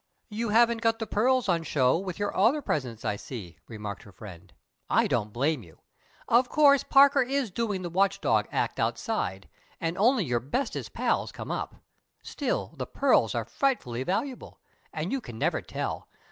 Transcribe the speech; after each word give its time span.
"You 0.29 0.49
haven't 0.49 0.81
got 0.81 0.97
the 0.97 1.05
pearls 1.05 1.47
on 1.47 1.61
show 1.61 1.95
with 1.95 2.17
your 2.17 2.35
other 2.35 2.63
presents, 2.63 3.05
I 3.05 3.17
see," 3.17 3.59
remarked 3.67 4.01
her 4.01 4.11
friend. 4.11 4.51
"I 4.89 5.05
don't 5.05 5.31
blame 5.31 5.61
you! 5.61 5.77
Of 6.27 6.49
course, 6.49 6.83
Parker 6.83 7.21
is 7.21 7.51
doing 7.51 7.83
the 7.83 7.89
watch 7.91 8.19
dog 8.19 8.47
act 8.51 8.79
outside; 8.79 9.47
and 9.79 9.99
only 9.99 10.25
your 10.25 10.39
bestest 10.39 10.93
pals 10.93 11.31
come 11.31 11.51
up. 11.51 11.75
Still, 12.23 12.73
the 12.77 12.87
pearls 12.87 13.35
are 13.35 13.45
frightfully 13.45 14.01
valuable. 14.01 14.59
And 14.91 15.11
you 15.11 15.21
can 15.21 15.37
never 15.37 15.61
tell! 15.61 16.07